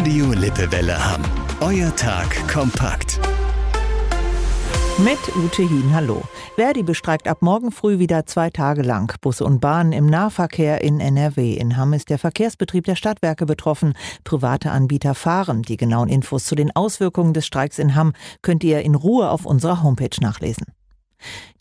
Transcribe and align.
Radio 0.00 0.32
Lippewelle 0.32 0.96
Hamm. 0.96 1.22
Euer 1.60 1.94
Tag 1.94 2.34
kompakt. 2.48 3.20
Mit 4.96 5.18
Ute 5.36 5.60
Hien, 5.60 5.92
hallo. 5.92 6.22
Verdi 6.56 6.82
bestreikt 6.82 7.28
ab 7.28 7.42
morgen 7.42 7.70
früh 7.70 7.98
wieder 7.98 8.24
zwei 8.24 8.48
Tage 8.48 8.80
lang 8.80 9.14
Busse 9.20 9.44
und 9.44 9.60
Bahnen 9.60 9.92
im 9.92 10.06
Nahverkehr 10.06 10.80
in 10.80 11.00
NRW. 11.00 11.52
In 11.52 11.76
Hamm 11.76 11.92
ist 11.92 12.08
der 12.08 12.18
Verkehrsbetrieb 12.18 12.84
der 12.84 12.96
Stadtwerke 12.96 13.44
betroffen. 13.44 13.92
Private 14.24 14.70
Anbieter 14.70 15.14
fahren. 15.14 15.60
Die 15.60 15.76
genauen 15.76 16.08
Infos 16.08 16.46
zu 16.46 16.54
den 16.54 16.74
Auswirkungen 16.74 17.34
des 17.34 17.44
Streiks 17.44 17.78
in 17.78 17.94
Hamm 17.94 18.14
könnt 18.40 18.64
ihr 18.64 18.80
in 18.80 18.94
Ruhe 18.94 19.28
auf 19.28 19.44
unserer 19.44 19.82
Homepage 19.82 20.18
nachlesen. 20.22 20.64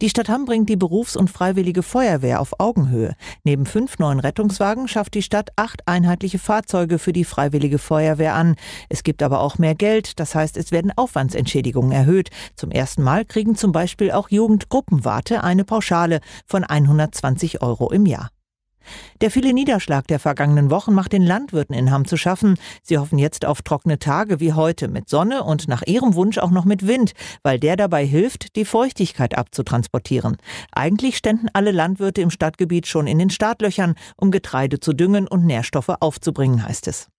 Die 0.01 0.09
Stadt 0.09 0.29
Hamm 0.29 0.45
bringt 0.45 0.69
die 0.69 0.77
Berufs- 0.77 1.17
und 1.17 1.29
Freiwillige 1.29 1.83
Feuerwehr 1.83 2.39
auf 2.39 2.57
Augenhöhe. 2.61 3.15
Neben 3.43 3.65
fünf 3.65 3.99
neuen 3.99 4.21
Rettungswagen 4.21 4.87
schafft 4.87 5.13
die 5.13 5.21
Stadt 5.21 5.49
acht 5.57 5.85
einheitliche 5.89 6.39
Fahrzeuge 6.39 6.99
für 6.99 7.11
die 7.11 7.25
Freiwillige 7.25 7.79
Feuerwehr 7.79 8.33
an. 8.33 8.55
Es 8.87 9.03
gibt 9.03 9.21
aber 9.21 9.41
auch 9.41 9.57
mehr 9.57 9.75
Geld, 9.75 10.17
das 10.21 10.35
heißt, 10.35 10.55
es 10.55 10.71
werden 10.71 10.93
Aufwandsentschädigungen 10.95 11.91
erhöht. 11.91 12.29
Zum 12.55 12.71
ersten 12.71 13.03
Mal 13.03 13.25
kriegen 13.25 13.55
zum 13.55 13.73
Beispiel 13.73 14.11
auch 14.11 14.29
Jugendgruppenwarte 14.29 15.43
eine 15.43 15.65
Pauschale 15.65 16.21
von 16.45 16.63
120 16.63 17.61
Euro 17.61 17.91
im 17.91 18.05
Jahr. 18.05 18.29
Der 19.21 19.31
viele 19.31 19.53
Niederschlag 19.53 20.07
der 20.07 20.19
vergangenen 20.19 20.69
Wochen 20.69 20.93
macht 20.93 21.13
den 21.13 21.23
Landwirten 21.25 21.75
in 21.75 21.91
Hamm 21.91 22.05
zu 22.05 22.17
schaffen. 22.17 22.57
Sie 22.83 22.97
hoffen 22.97 23.19
jetzt 23.19 23.45
auf 23.45 23.61
trockene 23.61 23.99
Tage 23.99 24.39
wie 24.39 24.53
heute 24.53 24.87
mit 24.87 25.09
Sonne 25.09 25.43
und 25.43 25.67
nach 25.67 25.83
ihrem 25.85 26.15
Wunsch 26.15 26.37
auch 26.37 26.51
noch 26.51 26.65
mit 26.65 26.87
Wind, 26.87 27.13
weil 27.43 27.59
der 27.59 27.75
dabei 27.75 28.05
hilft, 28.05 28.55
die 28.55 28.65
Feuchtigkeit 28.65 29.37
abzutransportieren. 29.37 30.37
Eigentlich 30.71 31.17
ständen 31.17 31.47
alle 31.53 31.71
Landwirte 31.71 32.21
im 32.21 32.31
Stadtgebiet 32.31 32.87
schon 32.87 33.07
in 33.07 33.19
den 33.19 33.29
Startlöchern, 33.29 33.95
um 34.15 34.31
Getreide 34.31 34.79
zu 34.79 34.93
düngen 34.93 35.27
und 35.27 35.45
Nährstoffe 35.45 35.95
aufzubringen, 35.99 36.65
heißt 36.65 36.87
es. 36.87 37.09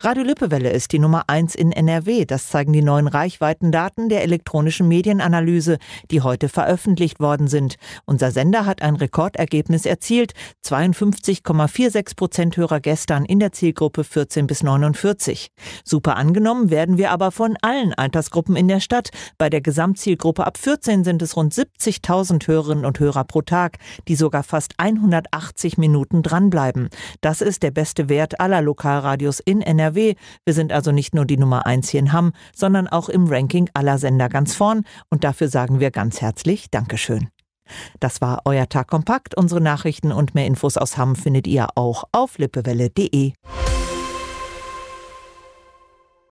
Radio 0.00 0.22
Lippewelle 0.22 0.70
ist 0.70 0.92
die 0.92 0.98
Nummer 0.98 1.24
eins 1.26 1.54
in 1.54 1.72
NRW. 1.72 2.24
Das 2.24 2.48
zeigen 2.48 2.72
die 2.72 2.82
neuen 2.82 3.08
Reichweitendaten 3.08 4.08
der 4.08 4.22
elektronischen 4.22 4.88
Medienanalyse, 4.88 5.78
die 6.10 6.20
heute 6.20 6.48
veröffentlicht 6.48 7.20
worden 7.20 7.48
sind. 7.48 7.76
Unser 8.04 8.30
Sender 8.30 8.66
hat 8.66 8.82
ein 8.82 8.96
Rekordergebnis 8.96 9.86
erzielt. 9.86 10.32
52,46 10.64 12.16
Prozent 12.16 12.56
Hörer 12.56 12.80
gestern 12.80 13.24
in 13.24 13.38
der 13.38 13.52
Zielgruppe 13.52 14.04
14 14.04 14.46
bis 14.46 14.62
49. 14.62 15.48
Super 15.84 16.16
angenommen 16.16 16.70
werden 16.70 16.98
wir 16.98 17.10
aber 17.10 17.30
von 17.30 17.56
allen 17.62 17.94
Altersgruppen 17.94 18.56
in 18.56 18.68
der 18.68 18.80
Stadt. 18.80 19.10
Bei 19.38 19.50
der 19.50 19.60
Gesamtzielgruppe 19.60 20.46
ab 20.46 20.58
14 20.58 21.04
sind 21.04 21.22
es 21.22 21.36
rund 21.36 21.52
70.000 21.52 22.46
Hörerinnen 22.46 22.84
und 22.84 23.00
Hörer 23.00 23.24
pro 23.24 23.42
Tag, 23.42 23.78
die 24.08 24.16
sogar 24.16 24.42
fast 24.42 24.74
180 24.78 25.78
Minuten 25.78 26.22
dranbleiben. 26.22 26.88
Das 27.20 27.40
ist 27.40 27.62
der 27.62 27.70
beste 27.70 28.08
Wert 28.08 28.40
aller 28.40 28.62
Lokalradios 28.62 29.40
in 29.40 29.55
in 29.60 29.78
NRW. 29.78 30.14
Wir 30.44 30.54
sind 30.54 30.72
also 30.72 30.92
nicht 30.92 31.14
nur 31.14 31.24
die 31.24 31.36
Nummer 31.36 31.66
eins 31.66 31.88
hier 31.88 32.00
in 32.00 32.12
Hamm, 32.12 32.32
sondern 32.54 32.88
auch 32.88 33.08
im 33.08 33.26
Ranking 33.26 33.68
aller 33.74 33.98
Sender 33.98 34.28
ganz 34.28 34.54
vorn. 34.54 34.84
Und 35.10 35.24
dafür 35.24 35.48
sagen 35.48 35.80
wir 35.80 35.90
ganz 35.90 36.20
herzlich 36.20 36.70
Dankeschön. 36.70 37.28
Das 38.00 38.20
war 38.20 38.42
euer 38.44 38.68
Tag 38.68 38.88
kompakt. 38.88 39.36
Unsere 39.36 39.60
Nachrichten 39.60 40.12
und 40.12 40.34
mehr 40.34 40.46
Infos 40.46 40.76
aus 40.76 40.96
Hamm 40.96 41.16
findet 41.16 41.46
ihr 41.46 41.68
auch 41.74 42.04
auf 42.12 42.38
lippewelle.de. 42.38 43.32